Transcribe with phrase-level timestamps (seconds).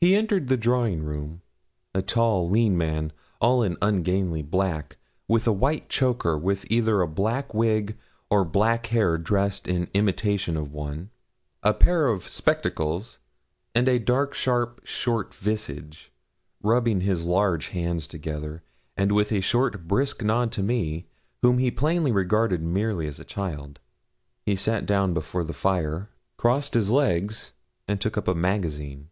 [0.00, 1.42] He entered the drawing room
[1.94, 4.96] a tall, lean man, all in ungainly black,
[5.28, 7.98] with a white choker, with either a black wig,
[8.30, 11.10] or black hair dressed in imitation of one,
[11.62, 13.18] a pair of spectacles,
[13.74, 16.10] and a dark, sharp, short visage,
[16.62, 18.62] rubbing his large hands together,
[18.96, 21.08] and with a short brisk nod to me,
[21.42, 23.80] whom he plainly regarded merely as a child,
[24.46, 26.08] he sat down before the fire,
[26.38, 27.52] crossed his legs,
[27.86, 29.10] and took up a magazine.